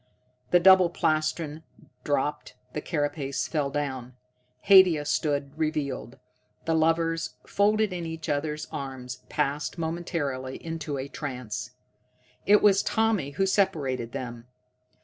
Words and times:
The 0.49 0.59
double 0.59 0.89
plastron 0.89 1.61
dropped, 2.03 2.55
the 2.73 2.81
carapace 2.81 3.47
fell 3.47 3.69
down: 3.69 4.15
Haidia 4.61 5.05
stood 5.05 5.51
revealed. 5.55 6.17
The 6.65 6.73
lovers, 6.73 7.35
folded 7.45 7.93
in 7.93 8.07
each 8.07 8.27
other's 8.27 8.67
arms, 8.71 9.21
passed 9.29 9.77
momentarily 9.77 10.57
into 10.57 10.97
a 10.97 11.07
trance. 11.07 11.73
It 12.47 12.63
was 12.63 12.81
Tommy 12.81 13.33
who 13.37 13.45
separated 13.45 14.11
them. 14.11 14.47